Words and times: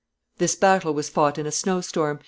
This 0.39 0.55
battle 0.55 0.95
was 0.95 1.09
fought 1.09 1.37
in 1.37 1.45
a 1.45 1.51
snow 1.51 1.79
storm. 1.79 2.19